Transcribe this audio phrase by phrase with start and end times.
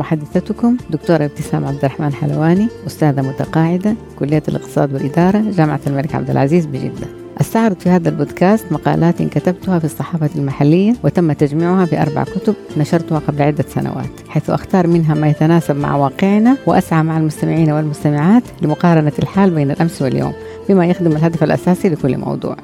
[0.00, 6.66] محدثتكم دكتورة ابتسام عبد الرحمن حلواني أستاذة متقاعدة كلية الاقتصاد والإدارة جامعة الملك عبد العزيز
[6.66, 7.06] بجدة.
[7.40, 13.18] أستعرض في هذا البودكاست مقالات كتبتها في الصحافة المحلية وتم تجميعها في أربع كتب نشرتها
[13.18, 19.12] قبل عدة سنوات حيث أختار منها ما يتناسب مع واقعنا وأسعى مع المستمعين والمستمعات لمقارنة
[19.18, 20.32] الحال بين الأمس واليوم
[20.68, 22.56] بما يخدم الهدف الأساسي لكل موضوع.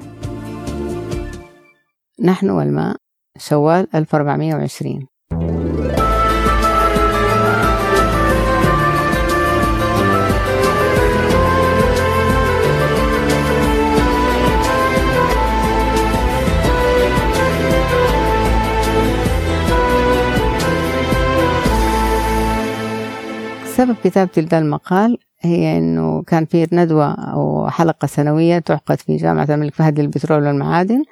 [2.23, 2.97] نحن والماء
[3.39, 5.16] شوال 1420
[23.87, 25.19] سبب كتابتي لهذا المقال.
[25.41, 31.03] هي إنه كان في ندوة أو حلقة سنوية تعقد في جامعة الملك فهد للبترول والمعادن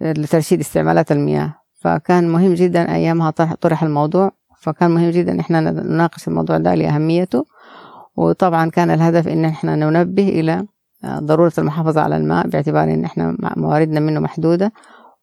[0.00, 1.54] لترشيد استعمالات المياه.
[1.80, 3.30] فكان مهم جدا أيامها
[3.60, 4.32] طرح الموضوع.
[4.60, 7.44] فكان مهم جدا ان إحنا نناقش الموضوع ده لأهميته.
[8.16, 10.66] وطبعا كان الهدف إن إحنا ننبه إلى
[11.06, 14.72] ضرورة المحافظة على الماء باعتبار إن إحنا مواردنا منه محدودة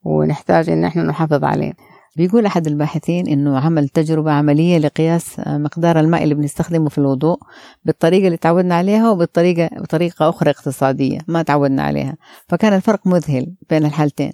[0.03, 1.73] ونحتاج إن إحنا نحافظ عليه.
[2.17, 7.37] بيقول أحد الباحثين إنه عمل تجربة عملية لقياس مقدار الماء اللي بنستخدمه في الوضوء
[7.85, 12.17] بالطريقة اللي تعودنا عليها وبالطريقة بطريقة أخرى اقتصادية ما تعودنا عليها.
[12.49, 14.31] فكان الفرق مذهل بين الحالتين.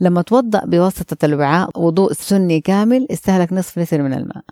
[0.00, 4.42] لما توضأ بواسطة الوعاء وضوء سني كامل استهلك نصف لتر من الماء.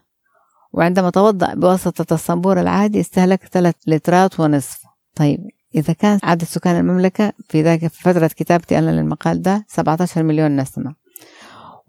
[0.72, 4.80] وعندما توضأ بواسطة الصنبور العادي استهلك ثلاث لترات ونصف.
[5.16, 5.40] طيب
[5.74, 10.94] إذا كان عدد سكان المملكة في ذاك فترة كتابتي أنا للمقال ده 17 مليون نسمة.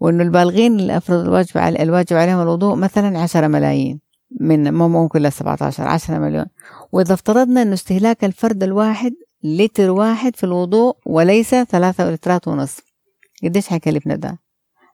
[0.02, 4.00] وإنه البالغين اللي افرض الواجب على الواجب عليهم الوضوء مثلا 10 ملايين
[4.40, 6.46] من مو ممكن ل 17 10 مليون.
[6.92, 9.12] وإذا افترضنا إنه استهلاك الفرد الواحد
[9.44, 12.82] لتر واحد في الوضوء وليس ثلاثة لترات ونصف.
[13.44, 14.38] قديش حيكلفنا ده؟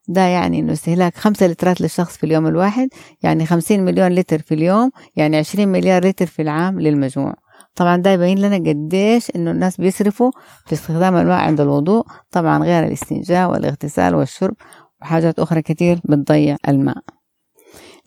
[0.08, 2.88] ده يعني إنه استهلاك خمسة لترات للشخص في اليوم الواحد
[3.22, 7.34] يعني خمسين مليون لتر في اليوم يعني عشرين مليار لتر في العام للمجموع.
[7.74, 10.30] طبعا ده يبين لنا قديش إنه الناس بيصرفوا
[10.66, 14.54] في استخدام الماء عند الوضوء طبعا غير الاستنجاء والاغتسال والشرب
[15.03, 17.03] وحاجات أخرى كتير بتضيع الماء.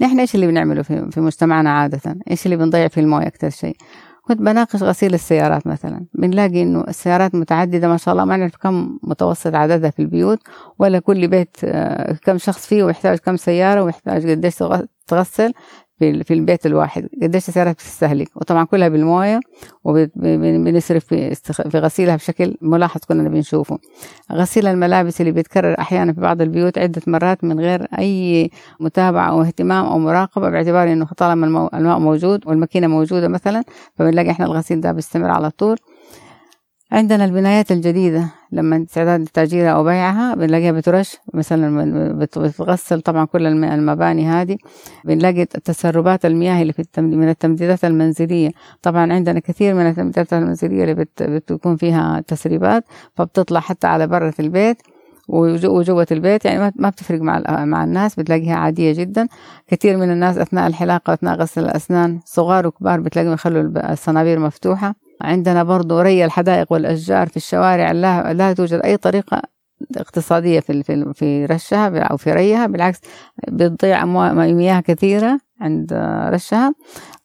[0.02, 3.76] نحن إيش اللي بنعمله في, في مجتمعنا عادة؟ إيش اللي بنضيع في الموية أكتر شيء؟
[4.22, 6.06] كنت بناقش غسيل السيارات مثلا.
[6.14, 10.40] بنلاقي إنه السيارات متعددة ما شاء الله ما نعرف كم متوسط عددها في البيوت
[10.80, 11.58] ولا كل بيت
[12.24, 14.64] كم شخص فيه ويحتاج كم سيارة ويحتاج قديش
[15.08, 15.54] تغسل.
[16.02, 17.08] في في البيت الواحد.
[17.22, 18.30] قديش السيارات بتستهلك.
[18.36, 19.40] وطبعا كلها بالموية
[19.84, 21.36] وبنصرف في
[21.70, 23.78] في غسيلها بشكل ملاحظ كلنا بنشوفه
[24.32, 29.42] غسيل الملابس اللي بيتكرر أحيانا في بعض البيوت عدة مرات من غير أي متابعة أو
[29.42, 33.64] اهتمام أو مراقبة باعتبار إنه طالما الماء موجود والماكينة موجودة مثلا
[33.96, 35.78] فبنلاقي إحنا الغسيل ده بيستمر على طول.
[36.92, 38.28] عندنا البنايات الجديدة.
[38.52, 44.58] لما استعداد لتأجيرها أو بيعها بنلاقيها بترش مثلا بتغسل طبعا كل المباني هذه.
[45.06, 48.52] بنلاقي تسربات المياه اللي في من التمديدات المنزلية.
[48.82, 52.84] طبعا عندنا كثير من التمديدات المنزلية اللي بت بتكون فيها تسريبات
[53.16, 54.78] فبتطلع حتى على برة البيت.
[55.28, 59.28] وجوة البيت يعني ما بتفرق مع مع الناس بتلاقيها عادية جدا.
[59.68, 64.96] كثير من الناس أثناء الحلاقة وأثناء غسل الأسنان صغار وكبار بتلاقيهم يخلوا الصنابير مفتوحة.
[65.24, 69.42] عندنا برضو ري الحدائق والأشجار في الشوارع لا, لا توجد أي طريقة
[69.98, 73.00] اقتصادية في في في رشها أو في ريها بالعكس
[73.48, 75.94] بتضيع مياه كثيرة عند
[76.34, 76.74] رشها.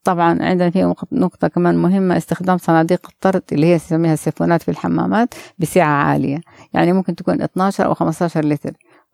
[0.05, 5.35] طبعا عندنا في نقطة كمان مهمة استخدام صناديق الطرد اللي هي نسميها السيفونات في الحمامات
[5.59, 6.41] بسعة عالية.
[6.75, 8.73] يعني ممكن تكون 12 أو 15 لتر.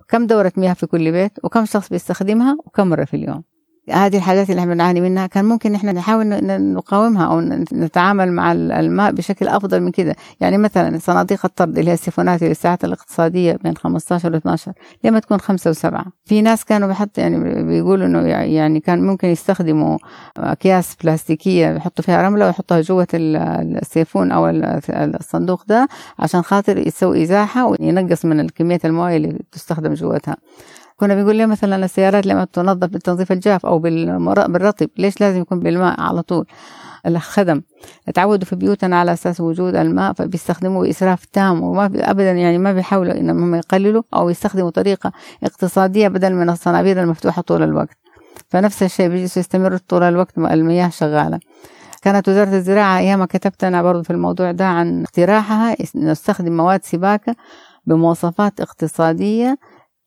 [0.09, 3.43] كم دورة مياه في كل بيت؟ وكم شخص بيستخدمها؟ وكم مرة في اليوم؟
[3.91, 6.27] هذه الحاجات اللي إحنا بنعاني منها كان ممكن إحنا نحاول
[6.75, 7.41] نقاومها أو
[7.73, 10.17] نتعامل مع الماء بشكل أفضل من كده.
[10.41, 14.73] يعني مثلا صناديق الطرد اللي هي السيفونات للساعات الاقتصادية بين 15 و 12
[15.05, 16.05] لما تكون خمسة وسبعة.
[16.25, 19.99] في ناس كانوا بحط يعني بيقولوا إنه يعني كان ممكن يستخدموا
[20.37, 24.49] أكياس بلاستيكية يحطوا فيها رملة ويحطوها جوة السيفون أو
[24.91, 25.89] الصندوق ده
[26.19, 30.37] عشان خاطر يسوي إزاحة وينقص من كمية الموية اللي تستخدم جوتها.
[31.03, 36.01] كنا بنقول ليه مثلا السيارات لما تنظف بالتنظيف الجاف أو بالرطب ليش لازم يكون بالماء
[36.01, 36.47] على طول؟
[37.07, 37.63] الخدم.
[38.15, 43.13] تعودوا في بيوتنا على أساس وجود الماء فبيستخدموا بإسراف تام وما ابدا يعني ما بيحاولوا
[43.13, 45.13] إنهم يقللوا أو يستخدموا طريقة
[45.45, 47.97] اقتصادية بدل من الصنابير المفتوحة طول الوقت.
[48.49, 51.41] فنفس الشيء بيجلسوا يستمروا طول الوقت المياه شغالة.
[52.03, 57.35] كانت وزارة الزراعة أيام كتبت أنا برضو في الموضوع ده عن اقتراحها نستخدم مواد سباكة
[57.87, 59.59] بمواصفات اقتصادية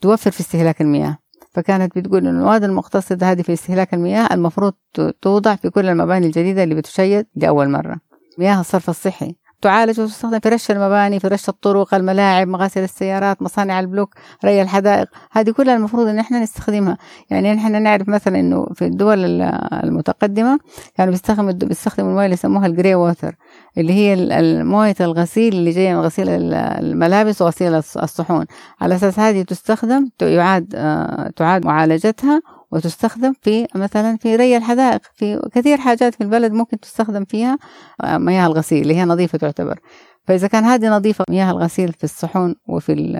[0.02, 1.18] توفر في استهلاك المياه.
[1.52, 4.74] فكانت بتقول إنه المواد المقتصدة هذه في استهلاك المياه المفروض
[5.22, 7.96] توضع في كل المباني الجديدة اللي بتشيد لأول مرة.
[8.38, 9.36] مياه الصرف الصحي.
[9.62, 14.16] تعالج وتستخدم في رش المباني في رش الطرق الملاعب مغاسل السيارات مصانع البلوك
[14.46, 15.08] ري الحدائق.
[15.32, 16.98] هذه كلها المفروض إن إحنا نستخدمها.
[17.30, 19.42] يعني إحنا نعرف مثلا إنه في الدول
[19.84, 20.60] المتقدمة
[20.96, 23.36] كانوا بيستخدموا بيستخدموا الموية اللي يسموها ال grey water
[23.78, 24.16] اللي هي
[24.64, 28.46] مويه الغسيل اللي جاية من غسيل الملابس وغسيل الصحون.
[28.82, 35.50] على أساس هذه تستخدم يعاد آه، تعاد معالجتها وتستخدم في مثلا في ري الحدائق في
[35.54, 37.58] كثير حاجات في البلد ممكن تستخدم فيها
[38.04, 39.80] آه، مياه الغسيل اللي هي نظيفة تعتبر.
[40.28, 43.18] فإذا كان هذه نظيفة مياه الغسيل في الصحون وفي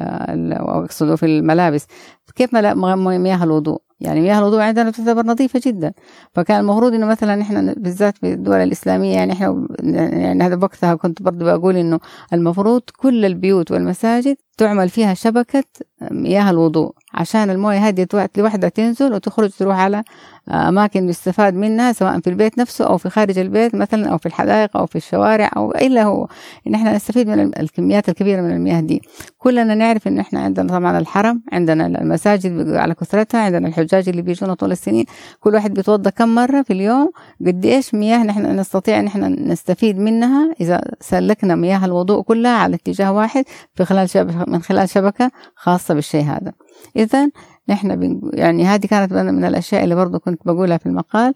[0.60, 1.88] أقصد في الملابس
[2.36, 5.94] كيف مياه الوضوء؟ يعني مياه الوضوء عندنا تعتبر نظيفة جدا.
[6.34, 11.22] فكان المفروض إنه مثلا إحنا بالذات في الدول الإسلامية يعني إحنا يعني هذا وقتها كنت
[11.22, 12.00] برضه بقول إنه
[12.34, 15.64] المفروض كل البيوت والمساجد تعمل فيها شبكة
[16.12, 16.92] مياه الوضوء.
[17.16, 18.08] عشان الموية هذه
[18.38, 20.04] لوحدها تنزل وتخرج تروح على
[20.50, 24.78] أماكن يستفاد منها سواء في البيت نفسه أو في خارج البيت مثلا أو في الحدائق
[24.78, 26.28] أو في الشوارع أو إلا هو.
[26.68, 29.02] إن إحنا نستفيد من الكميات الكبيرة من المياه دي.
[29.38, 34.54] كلنا نعرف إن إحنا عندنا طبعا الحرم عندنا المساجد على كثرتها عندنا الحجاج اللي بيجونا
[34.54, 35.06] طول السنين.
[35.40, 37.12] كل واحد بيتوضا كم مرة في اليوم؟
[37.48, 42.76] قد إيش مياه نحن نستطيع إن إحنا نستفيد منها؟ إذا سلكنا مياه الوضوء كلها على
[42.76, 43.46] اتجاه واحد
[43.76, 46.65] في خلال شبكة من خلال شبكة خاصة بالشيء هذا.
[46.96, 47.30] إذا
[47.70, 51.34] نحن يعني هذه كانت من الأشياء اللي برضو كنت بقولها في المقال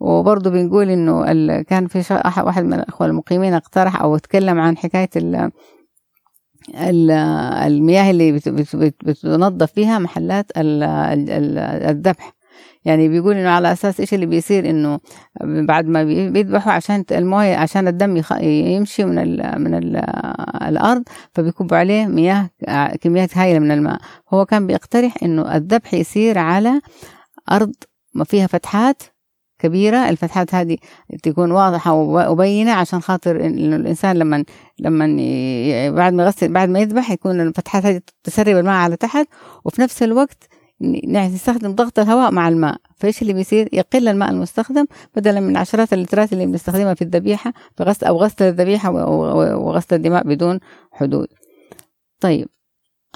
[0.00, 1.22] وبرضو بنقول إنه
[1.62, 5.10] كان في واحد من الأخوة المقيمين اقترح أو تكلم عن حكاية
[7.66, 12.39] المياه اللي بتنظف فيها محلات الذبح.
[12.84, 15.00] يعني بيقول إنه على أساس إيش اللي بيصير إنه
[15.44, 19.96] بعد ما بيذبحوا عشان الموية عشان الدم يمشي من ال من ال
[20.68, 22.50] الأرض فبيكبوا عليه مياه
[23.00, 24.00] كميات هائلة من الماء.
[24.34, 26.80] هو كان بيقترح إنه الذبح يصير على
[27.50, 27.72] أرض
[28.14, 29.02] ما فيها فتحات
[29.58, 30.08] كبيرة.
[30.08, 30.76] الفتحات هذه
[31.22, 31.92] تكون واضحة
[32.30, 34.44] وبينة عشان خاطر الإنسان لما
[34.78, 35.06] لما
[35.90, 39.26] بعد ما يغسل بعد ما يذبح يكون الفتحات هذه تسرب الماء على تحت
[39.64, 40.48] وفي نفس الوقت
[40.80, 44.86] نستخدم ضغط الهواء مع الماء فإيش اللي بيصير؟ يقل الماء المستخدم
[45.16, 48.90] بدلا من عشرات اللترات اللي بنستخدمها في الذبيحة في غسل أو غسل الذبيحة
[49.56, 50.60] وغسل الدماء بدون
[50.92, 51.28] حدود.
[52.20, 52.48] طيب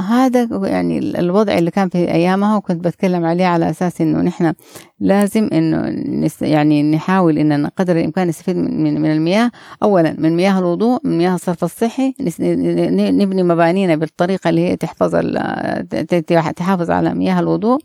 [0.00, 4.52] هذا يعني الوضع اللي كان في أيامها وكنت بتكلم عليه على أساس إنه نحن
[5.00, 9.50] لازم إنه يعني نحاول إن قدر الإمكان نستفيد من من المياه.
[9.82, 12.14] اولا من مياه الوضوء من مياه الصرف الصحي.
[12.20, 15.16] نبني مبانينا بالطريقة اللي هي تحفظ
[16.56, 17.78] تحافظ على مياه الوضوء.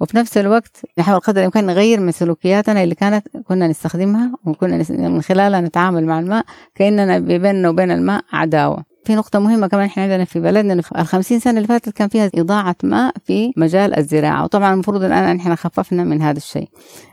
[0.00, 5.22] وفي نفس الوقت نحاول قدر الإمكان نغير من سلوكياتنا اللي كانت كنا نستخدمها وكنا من
[5.22, 8.89] خلالها نتعامل مع الماء كأننا بيننا وبين الماء عداوة.
[9.10, 12.30] في نقطة مهمة كمان إحنا عندنا في بلدنا ال 50 سنة اللي فاتت كان فيها
[12.34, 14.44] إضاعة ماء في مجال الزراعة.
[14.44, 16.68] وطبعا المفروض الآن إحنا خففنا من هذا الشيء.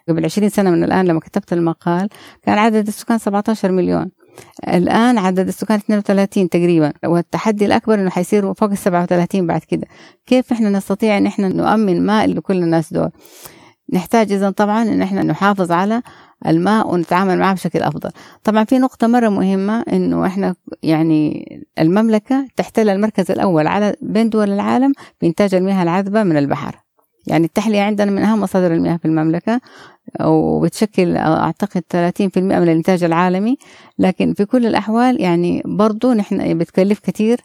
[0.09, 2.09] قبل 20 سنة من الآن لما كتبت المقال
[2.43, 4.11] كان عدد السكان 17 مليون.
[4.67, 6.93] الآن عدد السكان 32 تقريبا.
[7.05, 9.87] والتحدي الأكبر إنه حيصير فوق ال 37 بعد كده.
[10.25, 13.09] كيف إحنا نستطيع إن إحنا نؤمن ماء لكل الناس دول؟
[13.93, 16.01] نحتاج إذا طبعا إن إحنا نحافظ على
[16.47, 18.11] الماء ونتعامل معه بشكل أفضل.
[18.43, 21.47] طبعا في نقطة مرة مهمة إنه إحنا يعني
[21.79, 26.86] المملكة تحتل المركز الأول على بين دول العالم في إنتاج المياه العذبة من البحر.
[27.27, 29.61] يعني التحلية عندنا من أهم مصادر المياه في المملكة
[30.21, 33.57] وبتشكل أعتقد 30% من الإنتاج العالمي.
[33.99, 37.41] لكن في كل الأحوال يعني برضو نحن بتكلف كثير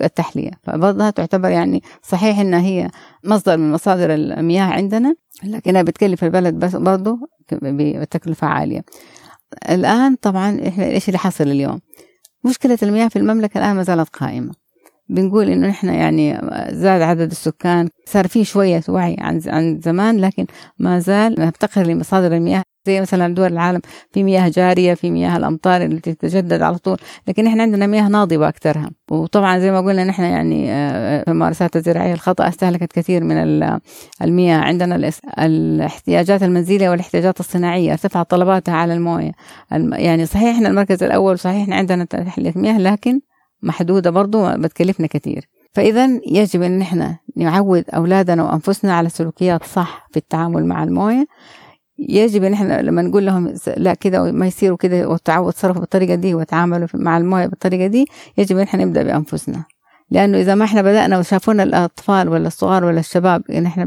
[0.00, 0.50] التحلية.
[0.62, 2.90] فبرضها تعتبر يعني صحيح إنها هي
[3.24, 5.14] مصدر من مصادر المياه عندنا
[5.44, 7.18] لكنها بتكلف البلد بس برضو
[7.52, 8.84] بتكلفة عالية.
[9.70, 11.80] الآن طبعا إيش اللي حصل اليوم؟
[12.44, 14.63] مشكلة المياه في المملكة الآن ما زالت قائمة.
[15.08, 20.46] بنقول إنه نحن يعني زاد عدد السكان صار في شوية وعي عن عن زمان لكن
[20.78, 22.62] ما زال نفتقر لمصادر المياه.
[22.86, 23.80] زي مثلا دول العالم
[24.12, 26.96] في مياه جارية في مياه الأمطار اللي تتجدد على طول
[27.28, 28.90] لكن إحنا عندنا مياه ناضبة أكثرها.
[29.10, 33.36] وطبعا زي ما قلنا نحن يعني آه، في الممارسات الزراعيه الخطأ استهلكت كثير من
[34.22, 34.58] المياه.
[34.58, 39.32] عندنا الاحتياجات المنزلية والاحتياجات الصناعية ارتفعت طلباتها على الموية.
[39.92, 43.20] يعني صحيح إحنا المركز الأول صحيح إحنا عندنا تحلية مياه لكن
[43.64, 50.16] محدودة برضو بتكلفنا كثير فإذا يجب أن نحن نعود أولادنا وأنفسنا على سلوكيات صح في
[50.16, 51.26] التعامل مع الموية.
[51.98, 56.34] يجب إن إحنا لما نقول لهم لا كده ما يصيروا كده وتعودوا تصرفوا بالطريقة دي
[56.34, 58.06] وتعاملوا مع الموية بالطريقة دي
[58.38, 59.64] يجب إن إحنا نبدأ بأنفسنا.
[60.10, 63.84] لأنه إذا ما إحنا بدأنا وشافونا الأطفال ولا الصغار ولا الشباب إن إحنا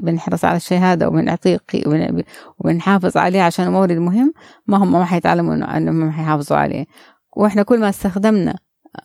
[0.00, 1.60] بنحرص على هذا وبنعطيه
[2.58, 4.32] وبنحافظ عليه عشان مورد مهم
[4.66, 6.84] ما هم ما حيتعلموا إنه ما حيحافظوا عليه.
[7.36, 8.58] وإحنا كل ما استخدمنا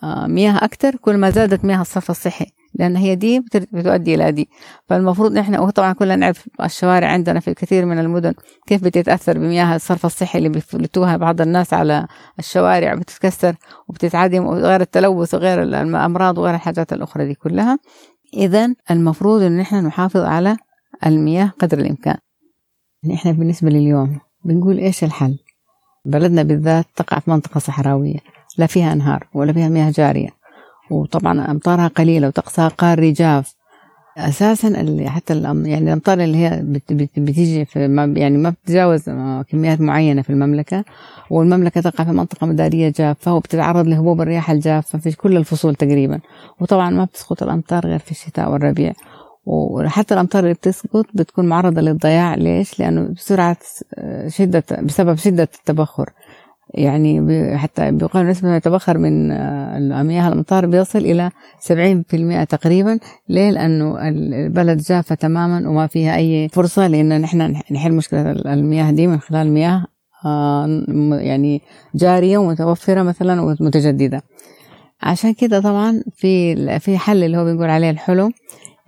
[0.04, 3.40] مياه أكثر كل ما زادت مياه الصرف الصحي لأن هي دي
[3.72, 4.48] بتؤدي إلى دي.
[4.88, 8.34] فالمفروض نحن وطبعا كلنا نعرف الشوارع عندنا في كثير من المدن
[8.66, 12.06] كيف بتتأثر بمياه الصرف الصحي اللي بيفلتوها بعض الناس على
[12.38, 13.56] الشوارع بتتكسر
[13.88, 17.78] وبتتعدم وغير التلوث وغير الأمراض وغير الحاجات الأخرى دي كلها.
[18.34, 20.56] إذا المفروض إن نحن نحافظ على
[21.06, 22.16] المياه قدر الإمكان.
[23.04, 25.38] نحن بالنسبة لليوم بنقول إيش الحل؟
[26.04, 28.35] بلدنا بالذات تقع في منطقة صحراوية.
[28.58, 30.28] لا فيها أنهار ولا فيها مياه جارية.
[30.90, 33.54] وطبعا أمطارها قليلة وطقسها قاري جاف
[34.18, 36.62] أساسا اللي حتى يعني الأمطار اللي هي
[37.16, 39.02] بتيجي في ما يعني ما بتتجاوز
[39.50, 40.84] كميات معينة في المملكة.
[41.30, 46.20] والمملكة تقع في منطقة مدارية جافة وبتتعرض لهبوب الرياح الجافة في كل الفصول تقريبا.
[46.60, 48.92] وطبعا ما بتسقط الأمطار غير في الشتاء والربيع.
[49.46, 52.34] وحتى الأمطار اللي بتسقط بتكون معرضة للضياع.
[52.34, 53.56] ليش؟ لأنه بسرعة
[54.28, 56.10] شدة بسبب شدة التبخر.
[56.74, 57.22] يعني
[57.58, 59.28] حتى بيقال نسبة ما يتبخر من
[60.06, 61.30] مياه الأمطار بيصل إلى
[61.60, 68.30] 70% تقريبا ليه؟ لأنه البلد جافة تماما وما فيها أي فرصة لأن نحن نحل مشكلة
[68.32, 69.84] المياه دي من خلال مياه
[70.24, 71.62] آه، يعني
[71.94, 74.22] جارية ومتوفرة مثلا ومتجددة
[75.02, 78.30] عشان كده طبعا في في حل اللي هو بيقول عليه الحلو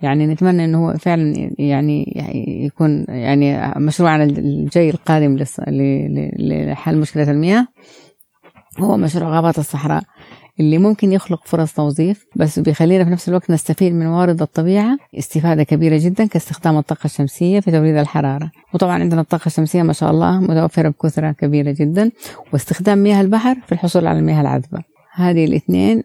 [0.01, 2.13] يعني نتمنى إنه هو فعلا يعني
[2.65, 5.37] يكون يعني مشروعنا الجاي القادم
[6.39, 7.67] لحل مشكلة المياه.
[8.79, 10.03] هو مشروع غابات الصحراء
[10.59, 14.97] اللي ممكن يخلق فرص توظيف بس بيخلينا في نفس الوقت نستفيد من موارد الطبيعة.
[15.17, 18.51] استفادة كبيرة جدا كاستخدام الطاقة الشمسية في توليد الحرارة.
[18.73, 22.11] وطبعا عندنا الطاقة الشمسية ما شاء الله متوفرة بكثرة كبيرة جدا.
[22.53, 24.83] واستخدام مياه البحر في الحصول على المياه العذبة.
[25.13, 26.03] هذه الاثنين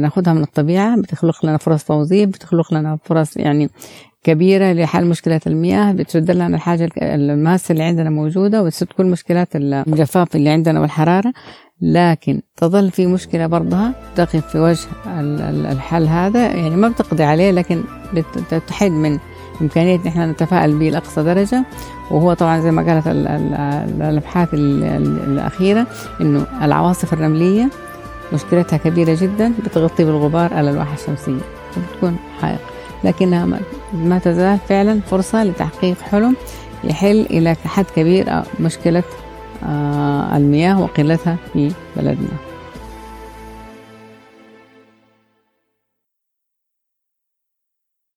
[0.00, 3.70] ناخذها من الطبيعة بتخلق لنا فرص توظيف بتخلق لنا فرص يعني
[4.22, 10.36] كبيرة لحل مشكلة المياه بترد لنا الحاجة الماسة اللي عندنا موجودة وتسد كل مشكلات الجفاف
[10.36, 11.32] اللي عندنا والحرارة.
[11.80, 14.86] لكن تظل في مشكلة برضها تقف في وجه
[15.72, 17.82] الحل هذا يعني ما بتقضي عليه لكن
[18.52, 19.18] بتحد من
[19.60, 21.64] إمكانية نحن نتفائل به لأقصى درجة.
[22.10, 25.86] وهو طبعا زي ما قالت الأبحاث الأخيرة
[26.20, 27.70] إنه العواصف الرملية
[28.32, 31.40] مشكلتها كبيرة جدا بتغطي بالغبار على الواحة الشمسية
[31.76, 32.58] وبتكون حائق.
[33.04, 33.60] لكنها
[33.94, 36.36] ما تزال فعلا فرصة لتحقيق حلم
[36.84, 39.02] يحل إلى حد كبير مشكلة
[39.64, 42.28] آه، المياه وقلتها في بلدنا.